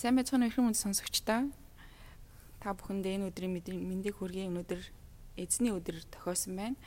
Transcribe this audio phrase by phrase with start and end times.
[0.00, 1.52] Сайн байцгаана уу хүмүүс сонсогчдоо.
[2.64, 4.48] Та бүхэндээ энэ өдрийн мэндийг хүргэе.
[4.48, 4.80] Өнөөдөр
[5.36, 6.80] эзний өдөр тохиосон байна.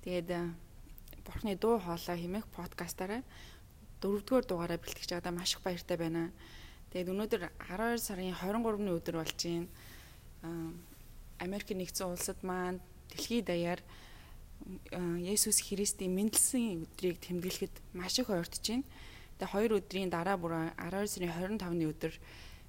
[0.00, 0.32] Тэгээд
[1.20, 3.20] Бурхны дуу хоолой хэмээх подкастаараа
[4.00, 6.32] дөрөвдүгээр дугаараа бэлтгэж байгаадаа маш их баяртай байна.
[6.96, 9.68] Тэгээд өнөөдөр 12 сарын 23-ны өдөр болж байна.
[11.36, 12.80] Америк нэгдсэн улсад маань
[13.12, 13.84] дэлхийд даяар
[15.20, 18.88] Есүс Христийн мэндэлсэн өдрийг тэмдэглэхэд маш их ойртож байна.
[19.36, 22.12] Тэгээ хоёр өдрийн дараа бүр 12 сарын 25-ны өдөр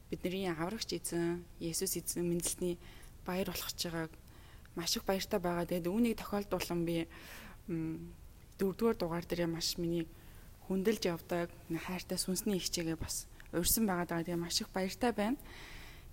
[0.10, 2.80] бидний аврагч эзэн Есүс эзэн мэндэлсний
[3.28, 4.12] баяр болгож байгааг
[4.76, 5.66] маш их баяртай байгаа.
[5.66, 7.08] Тэгээд үүнийг тохиолдуулан би
[8.58, 10.08] дөрөвдүгээр дугаар дээр маш миний
[10.70, 14.24] хүндэлж явдаг хайртай сүнсний ихчээгээ бас урьсан байгаа даа.
[14.24, 15.38] Тэгээ маш их баяртай байна.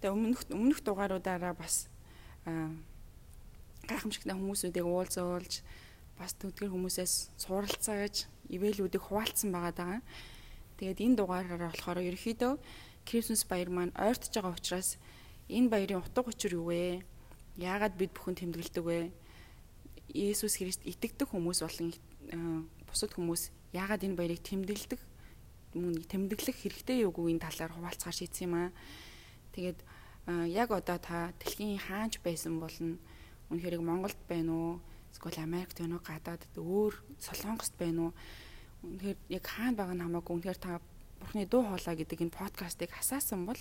[0.03, 1.87] Тэгээ өмнөх өмнөх дугааруудаараа бас
[3.87, 5.62] гайхамшигтай хүмүүсүүдийг уулзуулж
[6.19, 9.97] бас төдгөр хүмүүсээс суралцааж ивэлүүдийг хуваалцсан байгаа даа.
[10.79, 12.53] Тэгээд энэ дугаараараа болохоор ерөөхдөө
[13.05, 14.97] Крисмас баяр маань ойртож байгаа учраас
[15.49, 17.05] энэ баярын утга учир юу вэ?
[17.56, 19.12] Яагаад бид бүхэн тэмдэглэдэг вэ?
[20.11, 21.93] Есүс Христ итгэдэг хүмүүс болон
[22.89, 25.01] бусад хүмүүс яагаад энэ баярыг тэмдэглэдэг?
[25.75, 28.70] Мөн тэмдэглэх хэрэгтэй юу гүн талаар хуваалцахаар шийдсэн юм аа.
[29.53, 29.78] Тэгээд
[30.55, 32.97] яг одоо та дэлхийн хаанч байсан болно?
[33.50, 34.73] Үнэхээр Монголд байна уу?
[35.12, 36.06] Эсвэл Америкт байна уу?
[36.06, 38.12] Гадаад өөр Солонгост байна уу?
[38.84, 40.81] үнэхээр яг хаана байгаа нь хамаагүй үнэхээр та
[41.20, 43.59] бурхны дуу хоолой гэдэг энэ подкастыг хасаасан бол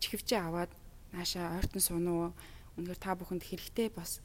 [0.00, 0.70] чихвчээ аваад
[1.12, 2.32] нааша ойртон сунуу
[2.76, 4.20] үнэхээр та бүхэнд хэрэгтэй бас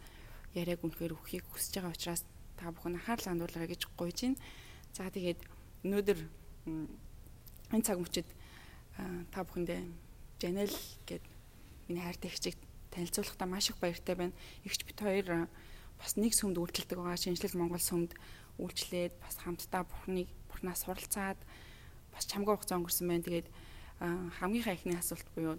[0.53, 2.23] яриаг үнэхээр өгөхийг хүсэж байгаа учраас
[2.59, 4.39] та бүхэн анхаарал хандуулаарай гэж гуйж байна.
[4.91, 5.39] За тэгээд
[5.87, 6.19] өнөөдөр
[7.71, 8.27] энэ цаг мөчид
[9.31, 9.81] та бүхэндээ
[10.41, 10.73] Жанел
[11.05, 11.23] гэд
[11.87, 12.57] миний хайртай ихчийг
[12.91, 14.33] танилцуулахдаа маш их баяртай байна.
[14.65, 15.47] Игч бит хоёр
[16.01, 18.17] бас нэг сүмд үйлчлдэг байгаа шинжлэл Монгол сүмд
[18.57, 21.39] үйлчлээд бас хамтдаа бурхныг бурхнаас суралцаад
[22.13, 23.25] бас чамгаа хугацаа өнгөрсөн байна.
[23.25, 23.47] Тэгээд
[24.39, 25.57] хамгийн ихний асуулт буюу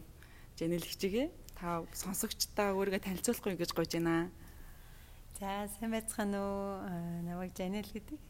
[0.59, 4.29] Жанэл хичээгээ та сонсогчдаа өөрийгөө танилцуулахгүй гэж гойж байна.
[5.41, 6.85] За сайн байцгаана уу?
[7.25, 8.21] Намайг Жанэл гэдэг.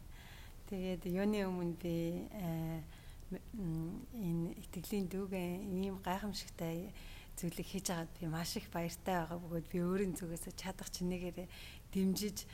[0.71, 1.93] Тэгээд юуны өмнө би
[3.33, 6.93] энэ итгэлийн дүүгээ ийм гайхамшигтай
[7.37, 11.49] зүйлийг хийж агаад би маш их баяртай байгаа бөгөөд би өөрийн зүгээс чадах чинээгээр
[11.93, 12.45] дэмжиж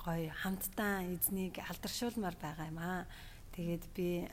[0.00, 3.04] гоё хамтдаа эзнийг алдаршуулмаар байгаа юм аа.
[3.54, 4.28] Тэгээд би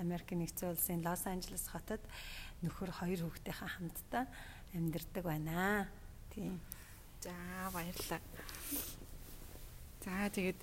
[0.00, 2.00] Америк нэгдсэн улсын Лос Анжелес хотод
[2.64, 4.24] нөхөр хоёр хүүхдийнхээ хамтдаа
[4.72, 5.88] амьдардаг байна.
[6.32, 6.60] Тийм.
[7.20, 7.32] За
[7.72, 8.20] баярлалаа.
[10.04, 10.60] За тэгээд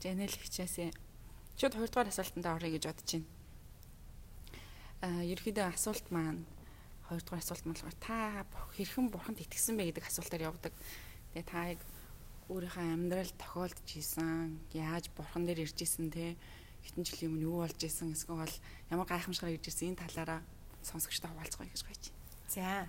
[0.00, 0.90] Жанел хичээсээ
[1.60, 3.28] шууд хоёрдугаар асуултанд орё гэж бодож байна.
[5.04, 6.44] Аа ерөөхдөө асуулт маань
[7.08, 8.44] хоёрдугаар асуулт маань болохоор та
[8.76, 10.72] хэрхэн бурханд итгэсэн бэ гэдэг асуултаар явдаг.
[11.36, 11.80] Тэгээ та яг
[12.48, 16.34] өөрийнхөө амьдрал тохиолдож исэн яаж бурхан дээр ирж исэн те
[16.84, 18.54] хитэн жилийн өмнө юу болж исэн эсвэл
[18.90, 20.40] ямар гайхамшигар ирж исэн энэ талаараа
[20.82, 22.04] сонсогчтой хуваалцгаая гэж гайж.
[22.48, 22.88] За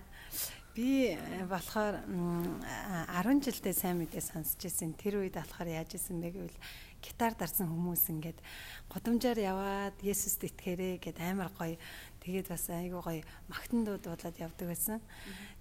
[0.75, 4.95] би э, болохоор 10 жилдээ сайн мэдээ сонсч ирсэн.
[4.95, 6.59] Тэр үед болохоор яаж исэн бэ гэвэл
[7.03, 8.39] гитар дарсан хүмүүс ингээд
[8.87, 11.75] годамжаар яваад Есүст итгээрэй гэд амар гоё.
[12.23, 15.03] Тэгээд бас айгуу гоё магтан дуу дуулаад явдаг байсан.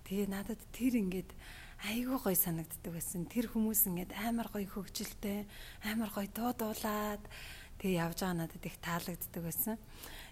[0.07, 1.31] Тэгээ надад тэр ингээд
[1.91, 3.27] айгүй гоё санагддаг байсан.
[3.27, 5.49] Тэр хүмүүс ингээд амар гоё хөгжилтэй,
[5.89, 7.25] амар гоё дуудуулаад
[7.81, 9.77] тэгээ явж байгаа надад их таалагддаг байсан.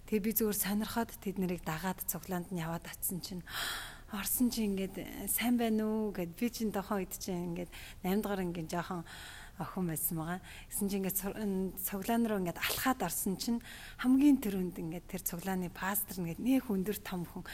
[0.07, 3.43] Тэгээ би зүгээр сонирхоод тэд нарыг дагаад цуглаанд нь яваад атсан чинь
[4.13, 7.73] орсон чи ингээд сайн байна уу гэд би чинь тохон үед чинь ингээд
[8.05, 9.05] 8 дахь ингээд жоохон
[9.61, 10.41] охин байсан байгаа.
[10.71, 11.21] Гэсэн чинь ингээд
[11.83, 13.61] цуглаан руу ингээд алхаад орсон чинь
[14.01, 17.45] хамгийн түрүүнд ингээд тэр цуглааны пастор ингээд нэг өндөр том хүн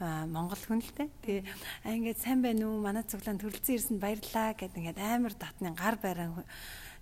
[0.00, 1.08] Монгол хүн л дээ.
[1.20, 1.44] Тэгээ
[1.84, 2.80] ингээд сайн байна уу?
[2.80, 6.40] Манай цуглаан төрөлцөн ирсэнд баярлаа гэд ингээд амар татны гар бараан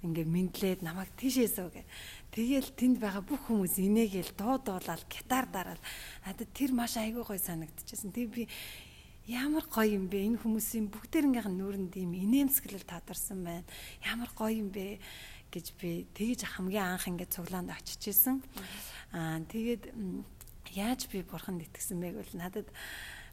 [0.03, 1.83] ингээд мэдлээд намайг тийшээс үг.
[2.31, 5.83] Тэгээл тэнд байгаа бүх хүмүүс инээгээл дуудуулаад гитар дараал.
[6.23, 8.15] Надад тэр маш айгүй гоё санагдчихсэн.
[8.15, 8.43] Тэгээ би
[9.27, 10.39] ямар гоё юм бэ?
[10.39, 13.67] Энэ хүмүүсийн бүгдээрнгийнх нь нүүрэнд ийм инээмсэглэл тадарсан байна.
[14.07, 15.03] Ямар гоё юм бэ
[15.51, 18.39] гэж би тэгж хамгийн анх ингээд цуглаанд очиж исэн.
[19.13, 19.91] Аа тэгээд
[20.79, 22.69] яаж би бурханд итгэсэн бэ гэвэл надад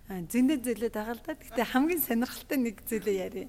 [0.07, 1.33] зөндөө зүйлүүд байгаа л да.
[1.35, 3.47] Гэхдээ хамгийн сонирхолтой нэг зүйлээ яриа.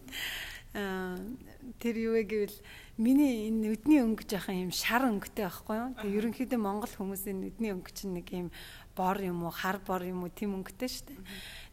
[1.79, 2.57] Тэр юу вэ гэвэл
[2.97, 5.91] миний энэ нүдний өнгө жоохон юм шар өнгөтэй байхгүй юу?
[6.01, 8.49] Тэгээ ерөнхийдөө Монгол хүмүүсийн нүдний өнгө чинь нэг юм
[8.97, 11.21] бор юм уу, хар бор юм уу тийм өнгөтэй шүү дээ.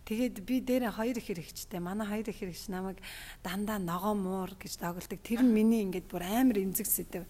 [0.04, 1.80] Тэгээд би дээр хоёр их хэрэгчтэй.
[1.80, 3.00] Манай хоёр их хэрэгч намайг
[3.40, 5.20] дандаа ногоо муур гэж дагуулдаг.
[5.24, 7.24] Тэр нь миний ингээд бүр амар эмзэг сэдв.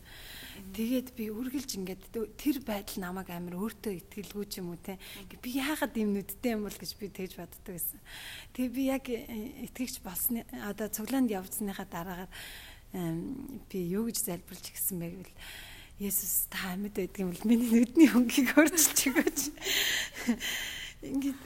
[0.74, 2.04] Тэгээд би үргэлж ингээд
[2.34, 4.98] тэр байдал намайг амар өөртөө итгэлгүй ч юм уу те.
[5.38, 8.02] Би яагаад юм нүдтэй юм бол гэж би тэгж боддог байсан.
[8.58, 9.22] Тэгээ би яг э,
[9.70, 12.32] итгэгч болсны одоо цуглаанд явцсныхаа дараагаар
[12.94, 15.36] би юу гэж залбирлж гисэн бэ гэвэл
[16.02, 19.40] Есүс та амьд байдаг юм бол миний нүдний хөнгийг өөрчилж өгөөч.
[21.04, 21.42] Ингээд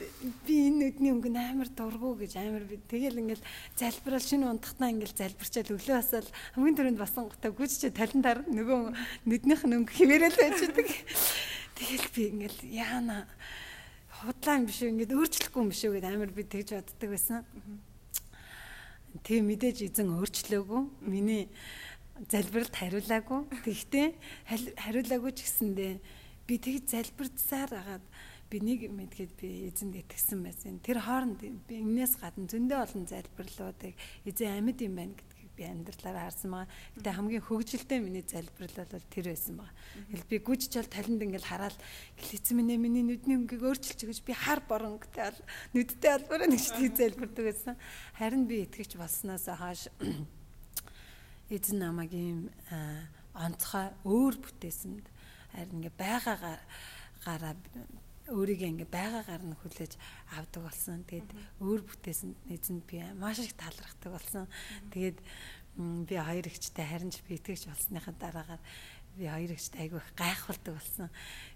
[0.48, 3.44] нүдний өнгө амар дургу гэж амар би тэгэл ингээл
[3.76, 8.80] залбирал шинэ ундахтаа ингээл залбирчаад өглөө басаал хамгийн түрүүнд басан гутаа гүйчээ талентаар нөгөө
[9.26, 10.88] нүднийх нь өнгө хിവэрэл байждаг.
[11.76, 13.26] Тэгэл би ингээл яана
[14.22, 17.42] худлаа юм биш үү ингээд өөрчлөхгүй юм биш үү гэд амар би тэгж боддог байсан.
[19.24, 20.82] Тийм мэдээж эзэн өөрчлөөгүй.
[21.08, 21.48] Миний
[22.28, 23.40] залбиралд хариулаагүй.
[23.64, 24.06] Тэгтээ
[24.82, 25.92] хариулаагүй ч гэсэндээ
[26.48, 28.04] би тэг залбирцсаар агаад
[28.48, 30.80] би нэг мэдгээд би эзэнд итгэсэн байсан.
[30.80, 33.94] Тэр хооронд би энэс гадна зөндөө олон залбирлуудыг
[34.24, 35.14] эзэн амьд юм байна
[35.58, 36.70] би амьдралаараа харсан байгаа.
[36.94, 39.74] Гэтэ хамгийн хөвгөлтэй миний залбирал бол тэр байсан байгаа.
[40.06, 41.78] Тэгэл би гүжчэл талент ингээл хараад
[42.22, 45.42] эзэн минь миний нүдний өнгийг өөрчилж гэж би хар боронгтэй бол
[45.74, 47.74] нүдтэй албараа нэг шиг залбирдаг байсан.
[48.14, 49.90] Харин би итгэж болсноос хойш
[51.50, 52.46] эзэн намайг ийм
[53.34, 55.06] онцгой өөр бүтээсэнд
[55.54, 56.62] харин ингээ байгаагаар
[57.26, 57.54] гараа
[58.28, 59.92] өөрийгөө ингээ байгаагаар нь хүлээж
[60.36, 61.04] авдаг болсон.
[61.08, 61.30] Тэгээд
[61.64, 64.44] өөр бүтээсэнд эзэнд би маш их талархдаг болсон.
[64.92, 65.18] Тэгээд
[65.78, 68.62] би хоёр ихчтэй харин ч би итгэж болсныхаа дараагаар
[69.16, 71.08] би хоёр ихчтэй айгүй гайхуулдаг болсон.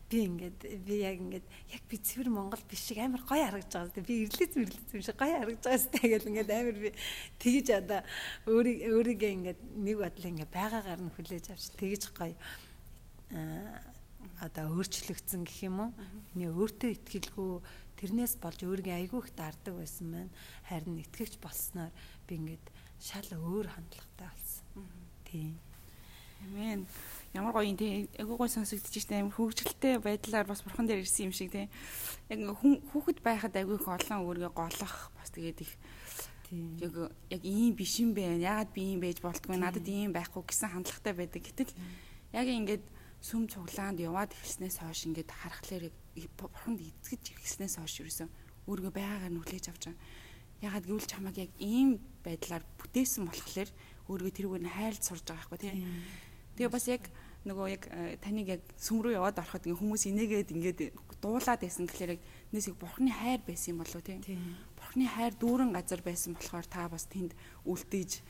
[0.08, 4.06] Би ингээд би яг ингээд яг би цэвэр Монгол биш шиг амар гоё харагдаж байгаа.
[4.06, 6.90] Би ирлээ зэвэрлээ юм шиг гоё харагдаж байгаа сте гэл ингээд амар би
[7.42, 8.00] тэгэж одоо
[8.48, 12.36] өөрийг өөрийгөө ингээд нэг бодлоо ингээд байгаагаар нь хүлээж авч тэгэж гоё
[14.40, 15.90] одоо өөрчлөгдсөн гэх юм уу?
[16.32, 17.60] Миний өөртөө итгэлгүй
[18.00, 20.32] тэрнээс болж өөрийгөө айгүй их дарддаг байсан маань
[20.66, 21.92] харин итгэвч болсноор
[22.26, 22.64] би ингээд
[23.02, 24.86] шал өөр хандлагатай болсон.
[25.28, 25.58] Тийм.
[26.42, 26.86] Амен.
[27.34, 28.10] Ямар гоё юм тий.
[28.18, 31.70] Айгүй гоё сонсогдож штэ амар хөвгөлтэй байдлаар бас бурхан дээр ирсэн юм шиг тий.
[32.28, 35.72] Яг хүүхэд байхад айгүй их олон өөрийгөө голох бас тэгээд их
[36.52, 36.94] яг
[37.30, 38.42] яг ийм биш юм бэ.
[38.42, 41.40] Ягаад би ийм байж болтгүй надад ийм байхгүй гэсэн хандлагатай байдаг.
[41.40, 41.72] Гэтэл
[42.36, 42.84] яг ингээд
[43.22, 45.94] сүм цуглаанд яваад ирснээс хойш ингээд харахлаар
[46.34, 48.28] бурханд эцгэж ирснээс хойш ерөөсөн
[48.66, 50.02] өөрийгөө байгаагаар нүлээж авч байгаа.
[50.62, 53.70] Ягаад гэвэл чамаг яг ийм байдлаар бүтээсэн болохоор
[54.10, 55.86] өөрийгөө тэрүүгээр нь хайлт сурж байгаа байхгүй тий.
[56.58, 57.02] Тэгээ бас яг
[57.46, 60.78] нөгөө яг э, таныг яг сүм рүү яваад ороход ингээ хүмүүс инээгээд ингээд
[61.18, 62.22] дуулаад байсан гэхлээр яг
[62.54, 64.38] нэс их бурхны хайр байсан юм болов тий.
[64.78, 67.34] Бурхны хайр дүүрэн газар байсан болохоор та бас тэнд
[67.66, 68.22] үлдээж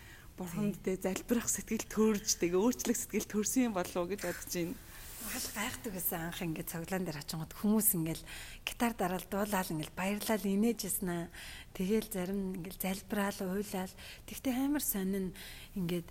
[0.43, 4.75] бурханд дэ залбирах сэтгэл төрж тэгээ өөрчлөх сэтгэл төрсөн юм болов уу гэж бодож байна.
[5.23, 8.23] Маш гайхдаг байсан анх ингээд цоглоон дээр очингод хүмүүс ингээд
[8.67, 11.31] гитар дараал дуулаад ингээд баярлал инээжсэн аа.
[11.79, 13.95] Тэгээл зарим ингээд залбираал уйлал.
[14.27, 15.31] Тэгтээ амар сонин
[15.79, 16.11] ингээд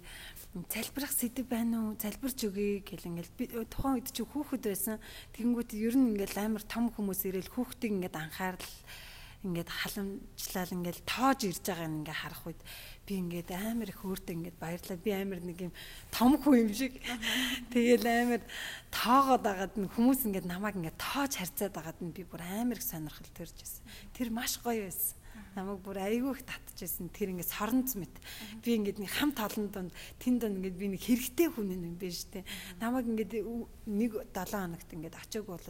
[0.71, 1.99] залбирах сэдв байна уу?
[1.99, 4.97] Залбирч өгье гэл ингээд би тухайн үед чи хүүхэд байсан.
[5.35, 8.71] Тэгэнгүүт ер нь ингээд амар том хүмүүс ирээл хүүхдийг ингээд анхаарал
[9.41, 12.61] ингээд халамжлал ингээд тоож ирж байгааг ингээд харах үед
[13.09, 15.73] би ингээд амар их өөртөө ингээд баярлаад би амар нэг юм
[16.13, 17.01] том хүн юм шиг.
[17.73, 18.41] Тэгэл амар
[18.93, 22.85] тоогоод агаад нь хүмүүс ингээд намайг ингээд тоож харьцаад агаад нь би бүр амар их
[22.85, 23.81] сонирхол төрж байсан
[24.13, 25.17] тэр маш гоё байсан.
[25.57, 28.13] Намайг бүр айгүй их татчихсэн тэр ингээд соронц мэт
[28.61, 29.91] би ингээд нэг хамт олон донд
[30.21, 32.45] тэн донд ингээд би нэг хэрэгтэй хүн юм биш үү
[32.77, 33.33] намайг ингээд
[33.89, 35.65] нэг 7 хоногт ингээд очиог бол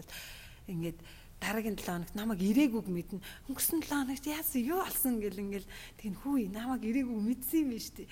[0.68, 1.00] ингээд
[1.42, 3.26] дараагийн 7 хоногт намайг ирээгүйг мэднэ.
[3.50, 5.68] Өнгөрсөн 7 хоногт яасан юу болсон гэл ингээл
[5.98, 8.06] тэгин хүү намайг ирээгүйг мэдсэн юм биш үү?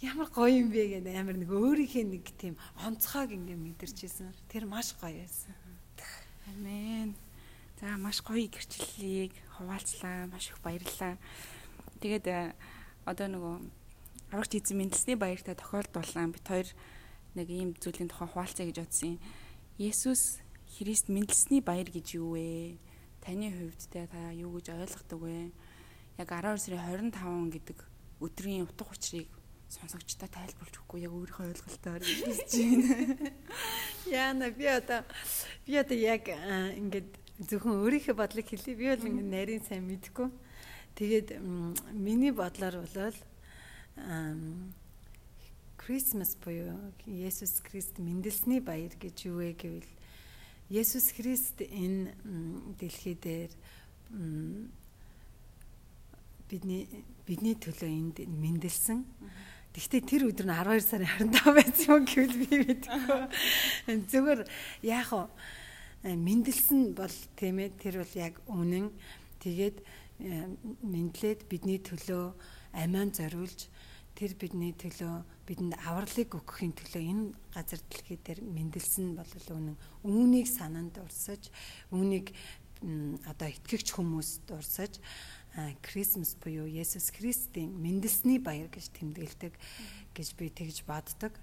[0.00, 4.32] Ямар гоё юм бэ гэдэг амар нэг өөрийнхөө нэг тийм онцгойг ингээ мэдэрчээсэн.
[4.48, 5.52] Тэр маш гоё байсан.
[6.48, 7.12] Амен.
[7.76, 10.24] За маш гоё гэрчлэлийг хуваалцлаа.
[10.32, 11.20] Маш их баярлалаа.
[12.00, 12.56] Тэгээд э,
[13.04, 13.54] одоо нөгөө
[14.32, 16.68] аврагч эзэн мэндэлсний баяртай тохиолдуулсан бит хоёр
[17.36, 19.20] нэг ийм зүйлийн тухай хуваалцъя гэж бодсон.
[19.76, 20.40] Есүс
[20.78, 22.78] Христ мэдлсний баяр гэж юу вэ?
[23.20, 25.50] Таны хувьд та юу гэж ойлгодог вэ?
[26.18, 27.78] Яг 12 сарын 25 гэдэг
[28.20, 29.28] өдрийн утга учирыг
[29.70, 33.30] сонсогчтой тайлбарлаж өгөхгүй яг өөрийнхөө ойлголтоор хэлж байна.
[34.10, 35.06] Яна би одоо
[35.66, 37.10] би одоо яг ингээд
[37.50, 38.74] зөвхөн өөрийнхөө бодлыг хэлье.
[38.74, 40.28] Би бол ингээд нарийн сайн мэдэхгүй.
[40.98, 41.38] Тэгээд
[41.94, 43.16] миний бодлоор бол
[45.78, 49.90] Christmas буюу Есүс Христ мэндэлсний баяр гэж юу вэ гэвэл
[50.70, 52.14] Есүс Христ энэ
[52.78, 53.50] дэлхий дээр
[56.46, 56.86] бидний
[57.26, 59.02] бидний төлөө энд мэндэлсэн.
[59.74, 63.02] Гэхдээ тэр өдөр нь 12 сарын 25 байсан юм гэвэл би мэдгүй.
[64.14, 64.40] Зүгээр
[64.86, 66.14] яах вэ?
[66.14, 68.94] Мэндэлсэн бол тийм ээ тэр бол яг үнэн.
[69.42, 69.82] Тэгээд
[70.86, 72.30] мэдлээд бидний төлөө
[72.78, 73.66] амиан зориулж
[74.14, 79.74] тэр бидний төлөө бидэнд авралыг өгөхийн төлөө энэ газар дэлхий дээр мэндэлсэн бол үнэн
[80.06, 81.50] үүнийг санаанд урсаж
[81.90, 82.30] үүнийг
[83.26, 85.02] одоо итгэгч хүмүүс дурсаж
[85.82, 89.58] Крисмас буюу Есүс Христийн мэндэлсний баяр гэж тэмдэглэдэг
[90.14, 91.34] гэж би тэгж боддог.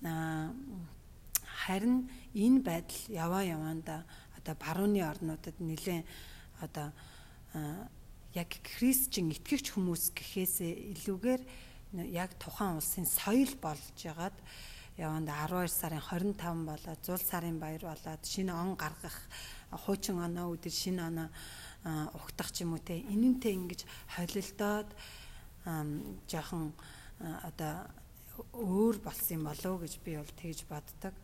[0.00, 4.08] Харин энэ байдал яваа яваанда
[4.40, 6.08] одоо барууны орнуудад нэлээд
[6.64, 6.88] одоо
[8.32, 8.48] яг
[8.80, 11.42] христчин итгэгч хүмүүс гэхээсээ илүүгээр
[11.92, 14.36] яг тухайн улсын соёл болж ягаад
[14.96, 19.16] яванд 12 сарын 25 болоод зул сарын баяр болоод шинэ он гаргах
[19.70, 21.28] хуучин оноо үдэл шинэ оноо
[22.14, 23.84] угтах ч юм уу те энэнтэй ингэж
[24.16, 24.88] холилдоод
[26.28, 26.72] жоохон
[27.20, 27.88] одоо
[28.52, 31.14] өөр болсон юм болов гэж би бол тэгж боддог.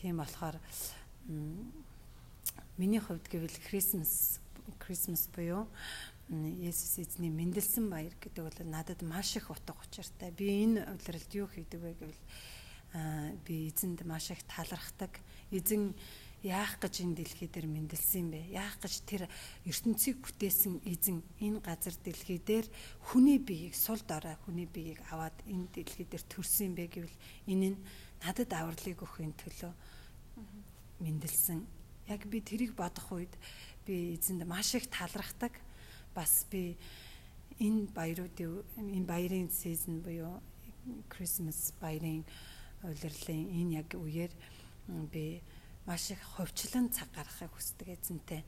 [0.00, 0.56] Тийм болохоор
[2.76, 4.40] миний хувьд гэвэл Christmas
[4.80, 5.66] Christmas буюу
[6.32, 10.32] Есүс эзний мэндэлсэн баяр гэдэг бол надад маш их утга учиртай.
[10.32, 12.22] Би энэ удиралд юу хийдэг вэ гэвэл
[13.44, 15.20] би эзэнд маш их талархдаг.
[15.52, 15.92] Эзэн
[16.40, 18.48] яах гэж энэ дэлхий дээр мэндэлсэн бэ?
[18.48, 19.22] Яах гэж тэр
[19.68, 22.64] ертөнцийг бүтээсэн эзэн энэ газар дэлхий дээр
[23.12, 27.78] хүний биеийг сул дорой хүний биеийг аваад энэ дэлхий дээр төрсөн бэ гэвэл энэ нь
[28.24, 29.72] надад авралыг өгөхын төлөө
[31.04, 31.60] мэндэлсэн.
[32.08, 33.36] Яг би тэрийг бодох үед
[33.84, 35.52] би эзэнд маш их талархдаг
[36.14, 36.76] бас би
[37.60, 40.40] энэ баяруудын энэ баярын сизон буюу
[41.08, 42.24] Christmas баярын
[42.82, 44.32] улирлын энэ яг үеэр
[45.12, 45.42] би
[45.86, 48.44] маш их ховчлон цаг гаргахыг хүсдэг эзэнтэй.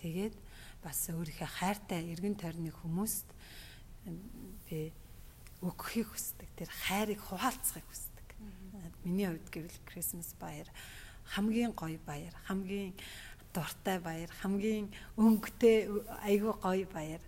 [0.00, 0.36] Тэгээд
[0.82, 3.28] бас өөрийнхөө хайртай эргэн тойрны хүмүүст
[4.68, 4.92] би
[5.60, 6.48] өгөхийг хүсдэг.
[6.56, 8.28] Тэр хайрыг хуваалцахыг хүсдэг.
[9.04, 10.68] Миний хувьд гэвэл Christmas баяр
[11.34, 12.94] хамгийн гоё баяр, хамгийн
[13.58, 14.86] дуртай баяр, хамгийн
[15.18, 15.90] өнгөтэй
[16.22, 17.22] айгүй гоё баяр.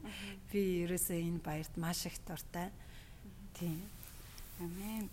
[0.55, 2.71] Би ерөөсөө энэ баярт маш их дуртай.
[3.59, 3.83] Тийм.
[4.63, 5.11] Амен.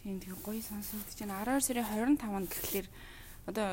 [0.00, 1.44] Тийм тийм гоё сонсогдож байна.
[1.44, 2.88] 12 сарын 25-нд гэхлээр
[3.52, 3.68] одоо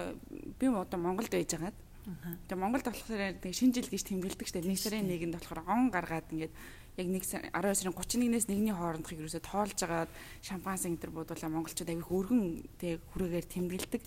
[0.59, 4.67] би одоо Монголд байж байгаад Тэгээ Монголд болохоор тэг шинэ жил гэж тэмдэглэдэг шүү дээ.
[4.67, 6.51] Нэг сарын нэгэнд болохоор он гаргаад ингээд
[6.97, 10.11] яг нэг 12 сарын 31-ээс 1-ний хоорондох ерөөсө тоолж агаад
[10.45, 14.01] шампан сентер буудуулаа монголчууд аяг өргөн тэг хүрээгээр тэмдэглэдэг.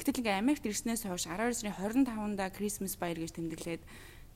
[0.00, 1.76] Гэтэл ингээ Америкт ирснээс хойш 12 сарын
[2.08, 3.82] 25-нда Christmas баяр гэж тэмдэглээд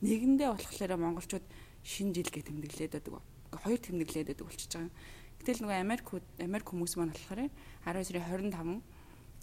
[0.05, 1.45] нэгэндээ болохоор монголчууд
[1.81, 3.25] шинэ жил гэж тэмдэглээд байдаг.
[3.49, 4.93] Ингээ хоёр тэмдэглээд байдаг болчихж байгаа.
[5.41, 6.05] Гэтэл нөгөө Америк
[6.37, 7.49] Америк хүмүүс маань болохоор
[7.89, 8.85] 12 сарын 25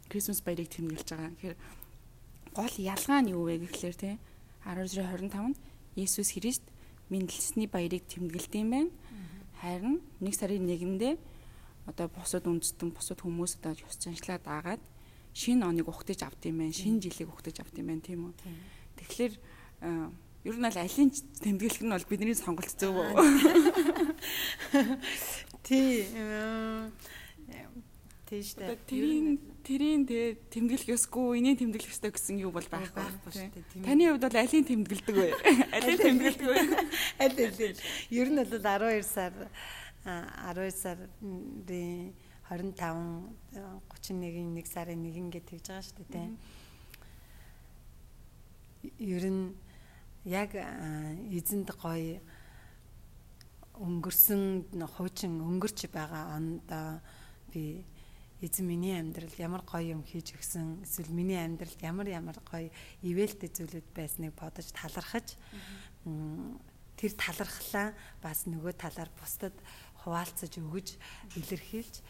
[0.07, 1.31] Christmas баярыг тэмдэглэж байгаа.
[1.35, 1.57] Тэгэхээр
[2.55, 4.11] гол ялгаа нь юу вэ гэхлээр те
[4.63, 5.59] 12 сарын 25-нд
[5.99, 6.63] Есүс Христ
[7.13, 8.91] мэндэлсний баярыг тэмдэглэдэм байна.
[9.61, 11.15] Харин нэг сарын нэгэндээ
[11.87, 14.81] одоо бусад үндэстэн бусад хүмүүс одоо ёс заншлаа даагаад
[15.37, 16.73] шинэ оныг ухтаж авд юм байна.
[16.73, 18.33] Шинэ жилийг ухтаж авд юм байна тийм үү.
[18.97, 19.33] Тэгэхээр
[20.49, 23.13] ер нь аль алийн тэмдэглэх нь бол бидний сонголт зөв үү?
[25.67, 26.09] Тий.
[28.33, 28.81] Тий штэ.
[28.89, 33.85] Тэрийн тэрийн тэгээ тэмдэглэх ёсгүй, энийн тэмдэглэх ёстой гэсэн юу бол байхгүй шүү дээ.
[33.85, 35.37] Таны хувьд бол алийн тэмдэглэдэг вэ?
[35.77, 36.57] Алийн тэмдэглэдэг вэ?
[37.21, 37.77] Аль аль.
[38.09, 39.37] Ер нь бол 12 сар
[40.09, 41.13] 12 сарын
[42.49, 42.73] 25
[44.01, 46.33] 31-ийн 1 сарын 1 гэж тэгж байгаа шүү дээ.
[48.97, 49.53] Ер нь
[50.25, 52.17] яг эзэнд гоё
[53.77, 57.05] өнгөрсөн хуучин өнгөрч байгаа ондоо
[57.53, 57.85] би
[58.43, 62.69] эзэн миний амьдралд ямар гоё юм хийж өгсөн эсвэл миний амьдралд ямар ямар гоё
[63.07, 65.39] ивэлтэй зүйлүүд байсныг бодож талархаж
[66.99, 69.55] тэр талархлаа бас нөгөө талаар бусдад
[70.03, 70.99] хуваалцаж өгөж
[71.39, 72.03] илэрхийлж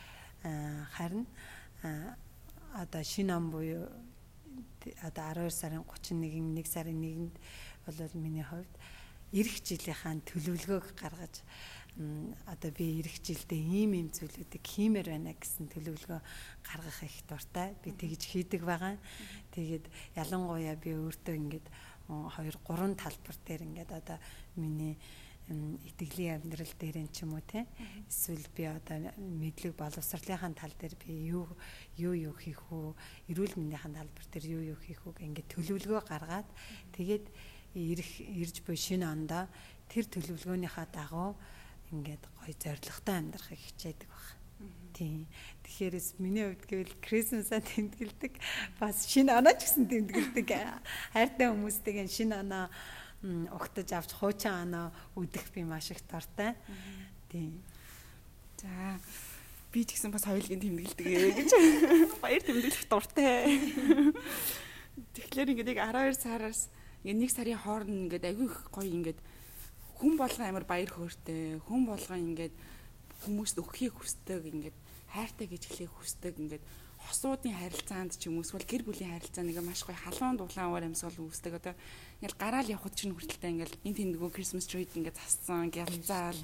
[0.96, 1.28] харин
[2.72, 3.84] одоо шинэ он буюу
[5.04, 7.36] одоо 12 сарын 31-нд 1 сарын 1-нд
[7.84, 8.72] бол миний хувьд
[9.32, 11.40] эх жилийнхаа төлөвлөгөөг гаргаж
[12.48, 16.20] одоо би эх жилдээ ийм ийм зүйлүүдийг хиймээр байна гэсэн төлөвлөгөө
[16.64, 17.76] гаргах их дуртай.
[17.84, 18.96] Би тэгж хийдэг байгаа.
[19.52, 19.84] Тэгээд
[20.16, 21.66] ялангуяа би өөртөө ингээд
[22.08, 24.18] 2 3 талбар дээр ингээд одоо
[24.56, 24.96] миний
[25.52, 27.66] итгэлийн амьдрал дээр нь ч юм уу те
[28.08, 31.44] эсвэл би одоо мэдлэг боловсролынхаа тал дээр би юу
[31.98, 32.94] юу юу хийх үү?
[33.28, 35.18] Эрүүл мэндийн талбар дээр юу юу хийх үү?
[35.18, 36.48] Ингээд төлөвлөгөө гаргаад
[36.94, 37.26] тэгээд
[37.74, 39.44] ирэх ирж буй шинэ ондоо
[39.90, 41.36] тэр төлөвлөгөөнийхаа дагуу
[41.92, 44.26] ингээд гоё зоригтой амьдрахыг хичээдэг баг.
[44.92, 45.26] Тийм.
[45.64, 48.32] Тэгэхээр миний хувьд гэвэл Крисмасаа тэмдэглэдэг.
[48.80, 50.48] Бас шинэ оноо ч гэсэн тэмдэглэдэг.
[51.12, 52.68] Хайртай хүмүүстэйгээ шинэ оноо
[53.52, 56.56] угтаж авч хуучин оноо үдэх би маш их дуртай.
[57.32, 57.62] Тийм.
[58.60, 59.00] За
[59.72, 61.06] би ч гэсэн бас хоёулын тэмдэглэдэг
[61.40, 61.50] гэж
[62.20, 63.56] баяр тэмдэглэх дуртай.
[65.16, 66.68] Тэгэхээр ингээд яг 12 сараас
[67.00, 69.20] ингээд нэг сарын хооронд ингээд агүй их гоё ингээд
[70.02, 72.54] хүн болгон амар баяр хөөртэй хүн болгон ингээд
[73.22, 74.76] хүмүүст өгөхийг хүсдэг ингээд
[75.14, 76.64] хайртай гэж хэлээг хүсдэг ингээд
[77.06, 81.18] хосуудын харилцаанд ч юм уу эсвэл гэр бүлийн харилцаа нэг маш гоё халуун дулаанаар амьсгал
[81.22, 81.74] үүсдэг одоо
[82.18, 86.38] ингээл гараал явхад чинь хүртэлтэй ингээл энэ тэндгүү Christmas tree ингээд зассан гялцаал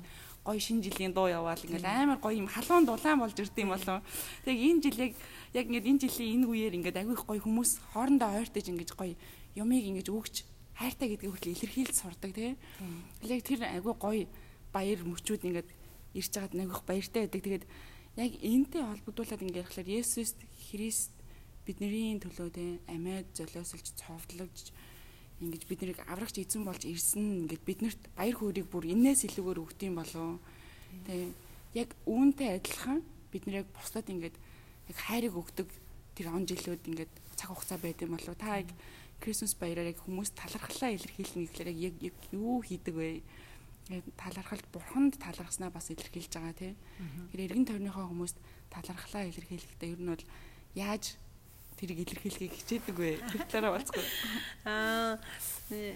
[0.47, 4.03] гоё шинэ жилийн дуу яваал ингээл амар гоё юм халуун дулаан болж ирд юм болов.
[4.47, 5.13] Тэг энэ жил яг
[5.55, 9.15] яг ингээд энэ жилийн энэ үеэр ингээд агүй их гоё хүмүүс хоорондоо ойртож ингээд гоё
[9.55, 10.37] юмыг ингээд өгч
[10.79, 12.55] хайртай гэдгийг хүртэл илэрхийлж сурдаг тий.
[13.27, 14.25] Яг тэр айгүй гоё
[14.71, 15.69] баяр мөчүүд ингээд
[16.15, 17.43] ирж байгаад нэг баяртай байдаг.
[17.43, 17.65] Тэгээд
[18.15, 20.39] яг энтэй холбогдуулаад ингээд ярихлаар Есүс
[20.71, 21.13] Христ
[21.67, 24.71] бидний төлөө тий амьд золиосолж цовдлогж
[25.43, 29.81] ингэж бид нарыг аврагч эзэн болж ирсэн ингээд биднэрт баяр хөөргийг бүр энээс илүүгээр өгд
[29.87, 30.39] юм болов.
[31.07, 31.31] Тэ
[31.75, 35.69] яг үүнтэй адилхан бид нарыг бусдад ингээд яг хайрыг өгдөг
[36.19, 38.35] тэр он жилүүд ингээд цаг хугацаа байд юм болов.
[38.35, 38.71] Та яг
[39.19, 43.23] Крисмас баяраар яг хүмүүс талархлаа илэрхийлнэ гэхлээр яг яг юу хийдэг вэ?
[44.21, 46.77] талархалд бурханд талархснаа бас илэрхийлж байгаа тийм.
[47.33, 48.37] Тэгэхээр эргэн тойрныхоо хүмүүст
[48.69, 50.25] талархлаа илэрхийлэхдээ ер нь бол
[50.77, 51.17] яаж
[51.81, 53.11] тэрийг илэрхийлэхийг хичээдэг вэ?
[53.33, 54.05] Тэр талаараа болцгоо.
[54.69, 55.17] Аа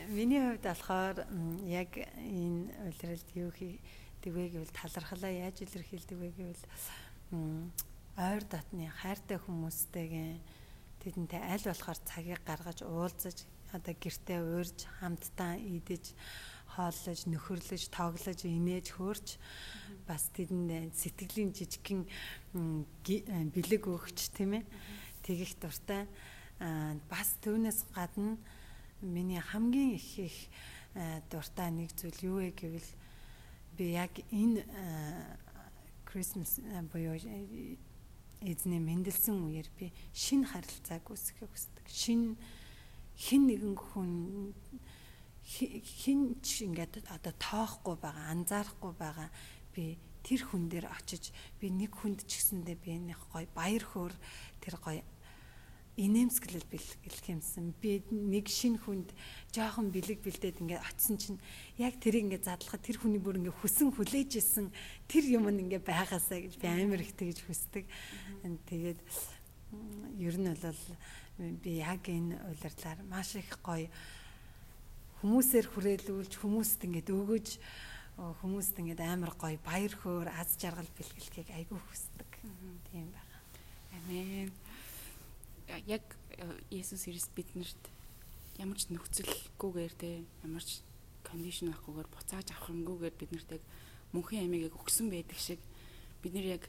[0.09, 1.17] миний хувьд болохоор
[1.69, 6.65] яг энэ улиралд юу хийдэг вэ гэвэл талархлаа яаж илэрхийлдэг вэ гэвэл
[8.17, 10.33] ойр дотны хайртай хүмүүстэйгээ
[11.03, 13.43] тэдэнтэй аль болохоор цагийг гаргаж уулзаж
[13.75, 16.15] одоо гэртээ уурж хамтдаа идэж
[16.73, 19.29] хооллож нөхөрлөж тоглож инээж хөөрч
[20.09, 22.07] бас тэдэнд сэтгэлийн жижигхэн
[23.53, 24.65] бэлэг өгч тийм ээ.
[25.27, 26.09] Тэгэх дуртай.
[27.11, 28.39] Бас түүнээс гадна
[29.03, 30.37] миний хамгийн их их
[31.31, 32.91] дуртай нэг зүйл юу вэ гэвэл
[33.77, 34.65] би яг энэ
[36.09, 36.61] Christmas
[36.93, 37.17] буюу
[38.43, 41.87] эзний мэндэлсэн үеэр би шинэ харилцааг үүсгэх хүсдэг.
[41.87, 42.35] Шинэ
[43.17, 44.13] хин нэгэн хүн
[45.43, 49.29] хин ч ингээд одоо тоохгүй байгаа, анзаарахгүй байгаа
[49.75, 54.15] би тэр хүн дээр очиж би нэг хүнд ч гэсэндээ би нэг гоё баяр хөөр
[54.63, 55.03] тэр гоё
[56.03, 57.71] инээмсэглэл бэлгэх юмсан.
[57.79, 59.15] Би нэг шин хүнд
[59.55, 61.39] жоохон бэлэг бэлдээд ингээд очисон чинь
[61.79, 64.75] яг тэрийг ингээд задлахад тэр хүний бүр ингээд хүсэн хүлээж исэн
[65.07, 67.87] тэр юм ингээд байгаасаа гэж би амар их тэгж хүсдэг.
[68.67, 69.01] Тэгээд
[70.19, 70.83] ер нь бол
[71.63, 73.87] би яг энэ улирлаар маш их гоё
[75.23, 77.49] хүмүүсээр хүрээлүүлж хүмүүст ингээд өгөж
[78.19, 82.31] хүмүүст ингээд амар гоё баяр хөөр аз жаргал бэлгэлхийг айгүй хүсдэг.
[82.91, 83.39] Тийм байна.
[83.97, 84.51] Амен
[85.87, 86.05] яг
[86.71, 87.83] Есүс Христ биднэрт
[88.59, 90.83] ямар ч нөхцөлгүйгээр те ямар ч
[91.25, 93.63] кондишн авахгүйгээр буцааж авахгүйгээр биднэрт яг
[94.13, 95.61] мөнхийн амийг яг өгсөн байдаг шиг
[96.21, 96.65] бид нэр яг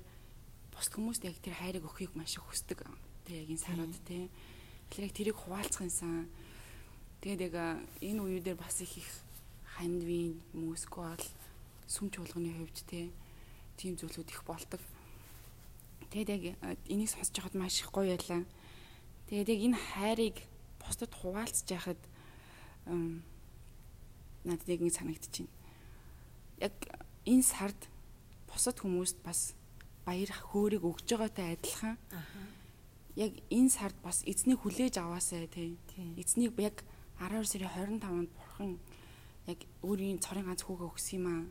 [0.71, 2.85] бус хүмүүст яг тэр хайрыг өгөхийг маш их хүсдэг
[3.25, 4.29] те яг энэ сарууд те.
[4.89, 6.29] Тэгэхээр яг тэрийг хуваалцах юмсан
[7.21, 7.55] тэгээд яг
[7.99, 9.09] энэ үеүүдээр бас их их
[9.75, 11.17] хандвин мөсква
[11.87, 13.09] сүм чуулганы хувьд те
[13.75, 14.81] тийм зүйлүүд их болдог.
[16.13, 16.43] Тэгээд яг
[16.87, 18.45] энийг сонсож байхад маш их гоё байлаа
[19.33, 20.37] Тэгээд яг энэ хайрыг
[20.77, 21.97] бусдад хуваалцж яхад
[24.45, 25.49] надад яг ингэ санагдчихэв.
[26.61, 26.77] Яг
[27.25, 27.89] энэ сард
[28.45, 29.57] бусад хүмүүст бас
[30.05, 31.97] баяр хөөргийг өгж байгаатай адилхан.
[33.17, 35.81] Яг энэ сард бас эзнийг хүлээж аваасай тий.
[36.13, 36.85] Эзнийг яг
[37.17, 38.77] 12 сарын 25-нд бурхан
[39.49, 41.41] яг өөрийн цорын ганц хүүгээ өгсөн юм аа.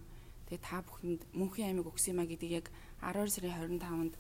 [0.47, 2.67] Тэгээ та бүхэнд мөнхийн аймаг өгсөн юм аа гэдгийг яг
[3.03, 4.15] 12 сарын 25-нд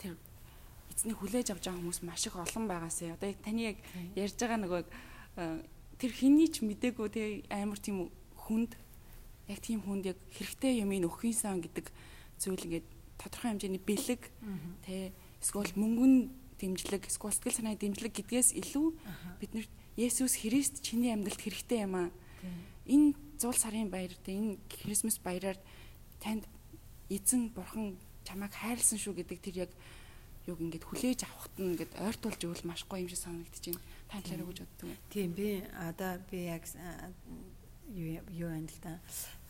[0.00, 0.16] тэр
[0.94, 3.16] эзнийг хүлээж авч байгаа хүмүүс маш их олон байгаасаа.
[3.16, 3.78] Одоо таны яг
[4.14, 5.62] ярьж байгаа нөгөө э,
[5.98, 8.76] тэр хинний ч мдээгүй те амар тийм хүнд
[9.48, 11.90] яг тийм хүнд яг хэрэгтэй юм ин өгөх юмсан гэдэг
[12.38, 14.22] зүйл ингээд тодорхой хэмжээний бэлэг
[14.84, 16.14] те эсвэл мөнгөн
[16.60, 18.86] дэмжлэг эсвэл сэтгэл санааны дэмжлэг гэдгээс илүү
[19.40, 22.08] биднэрт Есүс Христ чиний амьдралд хэрэгтэй юм аа.
[22.84, 25.56] Энэ зуул сарын баяр те энэ Крисмас баяраар
[26.20, 26.44] танд
[27.08, 29.72] эзэн бурхан чамайг хайрлсан шүү гэдэг тэр яг
[30.46, 33.82] юг ингээд хүлээж авахт нь ингээд ойртуулж өгвөл маш гоё юм шиг санагдаж байна.
[34.10, 34.96] Та талаараа гэж боддог юм.
[35.10, 36.64] Тийм би одоо би яг
[37.90, 39.00] юу юу юм л да.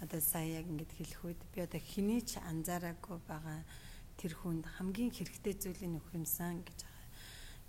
[0.01, 3.61] Одоо сая яг ингээд хэлэх үед би одоо хэний ч анзаараагүй байгаа
[4.17, 6.81] тэр хүнд хамгийн хэрэгтэй зүйлийг өгөх юмсан гэж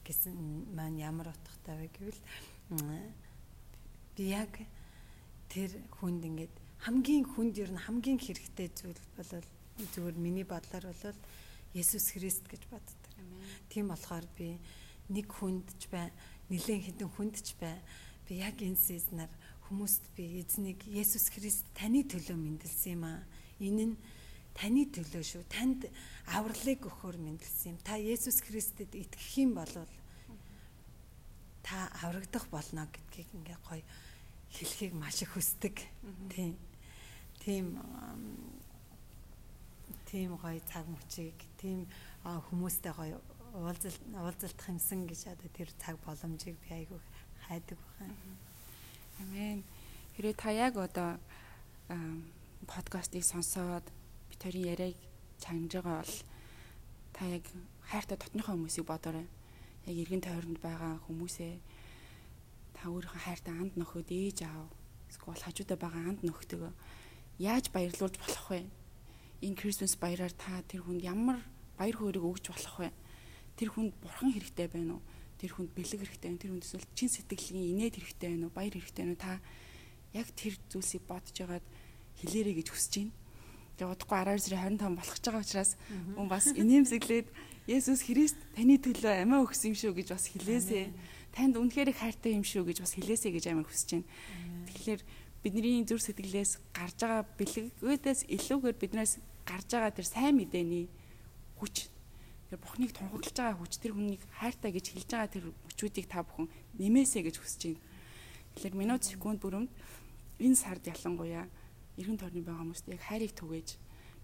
[0.07, 0.35] гэсэн
[0.71, 2.21] маань ямар утгатай вэ гэвэл
[4.15, 4.51] би яг
[5.51, 6.55] тэр хүнд ингээд
[6.87, 9.31] хамгийн хүнд ер нь хамгийн хэрэгтэй зүйл бол
[9.91, 11.19] зүгээр миний бодлоор бол
[11.75, 13.06] Есүс Христ гэж боддог.
[13.69, 14.59] Тийм болохоор би
[15.09, 16.11] нэг хүнд ч бай,
[16.51, 17.79] нэлээд хэдэн хүнд ч бай.
[18.27, 19.31] Би яг энэ сезнаар
[19.67, 23.23] хүмүүст би эзнийг Есүс Христ таны төлөө мэндэлсэн юм аа.
[23.59, 23.95] Энэ нь
[24.55, 25.43] таны төлөө шүү.
[25.51, 25.87] Танд
[26.31, 27.77] авралыг өгөхөөр мэндэлсэн юм.
[27.83, 29.71] Та Есүс Христэд итгэх юм бол
[31.63, 33.83] та аврагдах болно гэдгийг ингээ гоё
[34.55, 35.75] хэлхийг маш их хүсдэг.
[36.31, 36.55] Тийм.
[37.43, 37.65] Тийм
[40.07, 41.87] тийм гоё цаг мөчийг тийм
[42.47, 43.19] хүмүүстэй гоё
[43.55, 46.99] уулзалт уулзалтах юмсан гэж одоо тэр цаг боломжийг би айгүй
[47.47, 48.15] хайдаг байна.
[49.19, 49.63] Амен.
[50.15, 51.17] Хэрвээ та яг одоо
[52.67, 53.85] подкастыг сонсоод
[54.29, 54.95] бид хоёрын яриаг
[55.39, 56.15] чангаж байгаа бол
[57.15, 57.43] та яг
[57.89, 59.27] хайртай дотныхоо хүмүүсийг бодоорой.
[59.87, 61.53] Яг эргэн тойронд байгаа хүмүүсээ
[62.75, 64.69] та өөрийнхөө хайртай анд нөхөд ээж аав
[65.09, 66.61] эсвэл хажуудаа байгаа анд нөхдөг
[67.39, 68.69] яаж баярлуулж болох вэ?
[69.41, 71.39] Энэ Christmas баяраар та тэр хүнд ямар
[71.77, 72.89] баяр хөөргийг өгж болох вэ?
[73.55, 75.03] Тэр хүнд бурхан хэрэгтэй байна уу?
[75.37, 76.41] Тэр хүнд бэлэг хэрэгтэй байна.
[76.41, 78.57] Тэр хүнд эсвэл чин сэтгэлийн инээд хэрэгтэй байна уу?
[78.57, 79.21] Баяр хэрэгтэй байна уу?
[79.21, 79.39] Та
[80.17, 81.65] яг тэр зүйлсийг бодож ягаад
[82.21, 83.13] хэлээрэй гэж хүсэж байна.
[83.77, 85.71] Тэгээ удахгүй 12 сарын 25 болох ч байгаа учраас
[86.17, 87.27] хүн бас инээмсэглээд
[87.69, 90.89] Есүс Христ таны төлөө амиа өгсөн юм шүү гэж бас хэлээсэй.
[91.35, 94.09] Танд үнэхээр хайртай юм шүү гэж бас хэлээсэй гэж амиа хүсэж байна.
[94.71, 95.01] Тэгэхээр
[95.45, 99.13] бидний зүр сэтгэлээс гарч байгаа бэлгүүдээс илүүгээр биднээс
[99.45, 100.89] гарч байгаа тэр сайн мэдээний
[101.59, 101.89] хүч
[102.49, 106.47] тэр бухныг тунхаглаж байгаа хүч тэр хүнийг хайртай гэж хэлж байгаа тэр хүчүүдийг та бүхэн
[106.79, 107.83] нэмээсэй гэж хүсэж байна.
[108.55, 109.71] Тэгэхээр минут секунд бүрэмд
[110.39, 111.45] энэ сард ялангуяа
[111.97, 113.69] эргэн тойрны байгаа хүмүүст яг хайрыг түгээж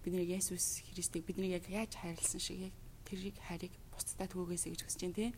[0.06, 5.00] бидний Есүс Христийг бидний яг яаж хайрлсан шиг яг тэрийг хайрыг бусдад түгээсэй гэж хүсэж
[5.04, 5.30] байна тий.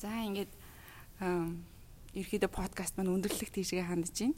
[0.00, 0.52] За ингээд
[2.12, 4.34] ерөөдөө подкаст маань өндөрлөх тийшээ хандж байна.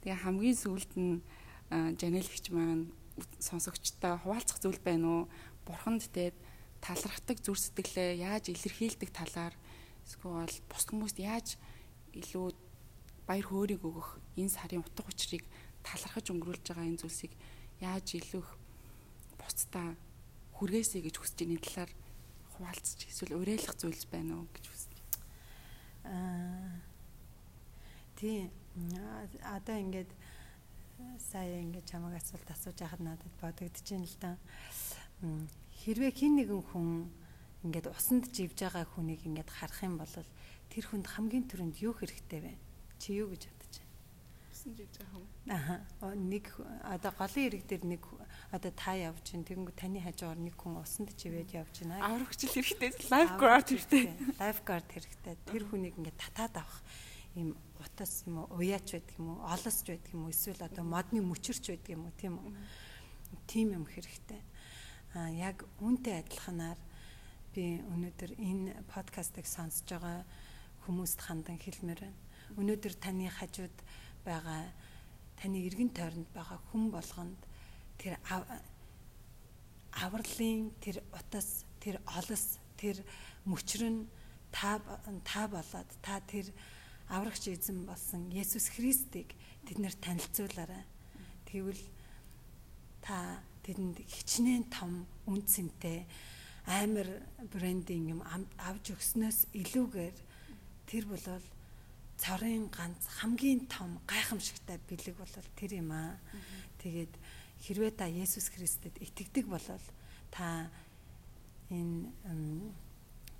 [0.00, 1.20] Тэгээ хамгийн сүүлд нь
[1.70, 2.88] жанелэгч маань
[3.40, 5.22] сонсогчтой хуваалцах зүйл байна уу?
[5.66, 6.36] Бурханд тэгээд
[6.80, 9.54] талархдаг зүр сэтгэлээ яаж илэрхийлдэг талаар
[10.06, 11.58] эсвэл бус хүмүүст яаж
[12.14, 12.54] илүү
[13.26, 15.42] баяр хөөргийг өгөх энэ сарын утга учирыг
[15.82, 17.32] талархаж өнгөрүүлж байгаа энэ зүйлсийг
[17.82, 18.44] яаж илүү
[19.40, 19.98] бусдаа
[20.56, 21.90] хүргээсэй гэж хүсэж байгаа талаар
[22.54, 24.94] хуваалцж эсвэл уриалах зүйлс байна уу гэж хүсэж.
[26.06, 26.80] Аа
[28.16, 28.48] тий
[29.42, 30.10] одоо ингээд
[31.18, 34.32] сая ингээд чамаг асуулт асууж байхад надад бодогдож байна л да.
[35.84, 37.10] Хэрвээ хин нэгэн хүн
[37.64, 40.14] ингээд усанд живж байгаа хүнийг ингээд харах юм бол
[40.72, 42.52] тэр хүнд хамгийн түрүүнд юу хэрэгтэй вэ?
[43.00, 43.56] Чи юу гэж
[44.66, 45.28] явсан гэж байгаа юм.
[45.46, 46.14] Аа.
[46.14, 46.50] Нэг
[46.82, 48.02] одоо голын ирэг дээр нэг
[48.50, 52.02] одоо та явж чинь тэгэнгүү таны хажуугаар нэг хүн усанд чивээд явж байна.
[52.02, 52.90] Аврагчил хэрэгтэй.
[53.10, 54.04] Лайфгаард хэрэгтэй.
[54.40, 55.34] Лайфгаард хэрэгтэй.
[55.46, 56.82] Тэр хүнийг ингээд татаад авах
[57.36, 61.20] ийм утас юм уу, уяач байдаг юм уу, олосч байдаг юм уу, эсвэл одоо модны
[61.20, 62.52] мөчөрч байдаг юм уу, тийм үү?
[63.46, 64.40] Тим юм хэрэгтэй.
[65.14, 66.80] Аа яг үүнтэй адилханаар
[67.52, 70.24] би өнөөдөр энэ подкастыг сонсож байгаа
[70.88, 72.20] хүмүүст хандан хэлмээр байна.
[72.56, 73.76] Өнөөдөр таны хажууд
[74.24, 74.72] байгаа
[75.36, 77.40] таны эргэн тойронд байгаа хүн болгонд
[78.00, 78.20] тэр
[79.92, 83.00] авралын тэр утас тэр олос тэр
[83.44, 84.04] мөчрөн
[84.52, 84.80] та
[85.24, 86.52] та болоод та тэр
[87.08, 89.34] аврагч эзэн болсон Есүс Христийг
[89.66, 90.84] тэднэр танилцуулаарай.
[91.46, 91.82] Тэгвэл
[93.02, 96.06] та тэдэнд хичнээн том үн цэнтэй
[96.66, 97.22] амар
[97.54, 98.20] брендинг юм
[98.58, 100.16] авч өгснөөс илүүгээр
[100.90, 101.46] тэр болол
[102.18, 106.18] цорын ганц хамгийн том гайхамшигтай бэлэг бол тэр юм аа.
[106.82, 107.14] Тэгээд
[107.62, 109.62] хэрвээ та Есүс Христэд итгэдэг бол
[110.34, 110.70] та
[111.70, 112.10] энэ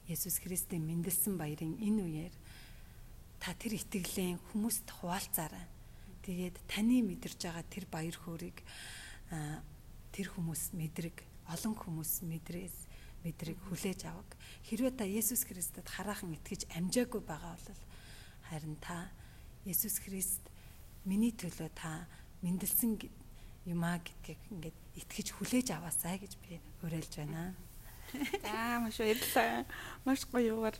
[0.06, 2.34] Есүс Христийн мэндэлсэн баярын энэ үеэр
[3.40, 5.66] та тэр итгэлээ хүмүүст хуваалцаарай.
[6.26, 8.58] Тэгээд таны мэдэрж байгаа тэр баяр хөөргийг
[10.10, 12.76] тэр хүмүүс мэдрэг, олон хүмүүс мэдрээс
[13.26, 14.30] мэдрэг хүлээж авах.
[14.66, 17.82] Хэрвээ та Есүс Христэд хараахан итгэж амжаагүй байгаа бол
[18.50, 19.10] Харин та
[19.66, 20.46] Есүс Христ
[21.02, 22.06] миний төлөө та
[22.46, 23.02] мэндэлсэн
[23.66, 27.54] юмаа гэдгийг ингээд итгэж хүлээж аваасай гэж би уриалж байна.
[28.46, 29.66] За маш баярлалаа.
[30.06, 30.78] Маш гоёугаар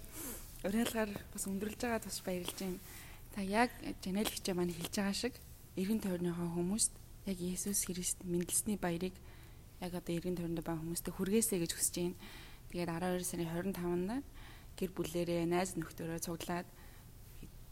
[0.65, 2.79] уриалгаар бас өндөрлж байгаа тус баярлж байна.
[3.35, 5.35] Та яг Жанел хичээ маань хэлж байгаа шиг
[5.77, 6.93] эргэн тойрныхоо хүмүүст
[7.27, 9.13] яг Есүс Христ мэндэлсний баярыг
[9.81, 12.17] яг одоо эргэн тойронд байгаа хүмүүстээ хүргээсэй гэж хүсэж байна.
[12.73, 14.25] Тэгээд 12 сарын 25-нд
[14.77, 16.69] гэр бүлээрээ найз нөхдөөрөө цуглаад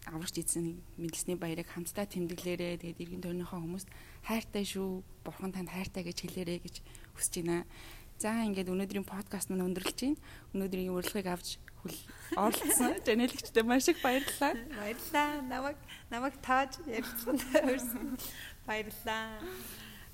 [0.04, 3.88] аврагч эзэн мэдлсний баярыг хамтдаа тэмдэглээрээ тэгээд иргэн тойрныхоо хүмүүст
[4.28, 6.74] хайртай шүү бурхан танд хайртай гэж хэлээрэй гэж
[7.16, 7.64] хүсэж байна.
[8.20, 10.20] За ингээд өнөөдрийн подкаст маань өндөрлөж байна.
[10.52, 11.56] Өнөөдрийн урилгыг авч
[12.36, 14.52] оролцсон жанэлэгчтэй маш их баярлалаа.
[14.74, 15.30] Баярлалаа.
[15.48, 15.78] Намайг
[16.10, 18.18] намайг тааж ярилцсан төрсөн.
[18.66, 19.40] Баярлалаа.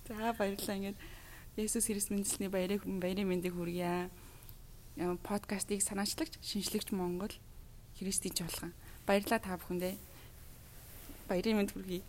[0.08, 0.98] За баярлалаа ингээд
[1.56, 4.10] Есүс Христ мэндэлсний баярыг баярын мэндийг хүргье.
[5.22, 7.32] Подкастыг санаачлагч, шинжлэгч Монгол
[7.96, 8.74] Христийн чуулган
[9.06, 9.94] Баярлалаа та бүхэндээ.
[11.28, 12.02] Баярын мэнд хүргэе.